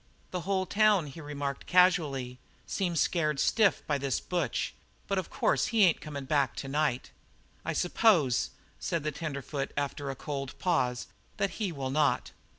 "The 0.31 0.41
whole 0.49 0.65
town," 0.65 1.05
he 1.05 1.21
remarked 1.21 1.67
casually, 1.67 2.39
"seems 2.65 2.99
scared 2.99 3.39
stiff 3.39 3.85
by 3.85 3.99
this 3.99 4.19
Butch; 4.19 4.73
but 5.07 5.19
of 5.19 5.29
course 5.29 5.67
he 5.67 5.83
ain't 5.83 6.01
comin' 6.01 6.25
back 6.25 6.55
to 6.55 6.67
night." 6.67 7.11
"I 7.63 7.73
suppose," 7.73 8.49
said 8.79 9.03
the 9.03 9.11
tenderfoot, 9.11 9.71
after 9.77 10.09
a 10.09 10.15
cold 10.15 10.57
pause, 10.57 11.05
"that 11.37 11.51
he 11.61 11.71
will 11.71 11.91
not." 11.91 12.31